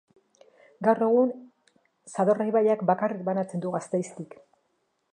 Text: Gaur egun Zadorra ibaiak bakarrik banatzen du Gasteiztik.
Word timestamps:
Gaur 0.87 1.01
egun 1.07 1.33
Zadorra 2.15 2.49
ibaiak 2.53 2.83
bakarrik 2.93 3.23
banatzen 3.31 3.67
du 3.67 3.79
Gasteiztik. 3.81 4.39